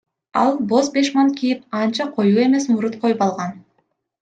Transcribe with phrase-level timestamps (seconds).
[0.43, 3.51] Ал боз бешмант кийип, анча коюу эмес мурут коюп алган.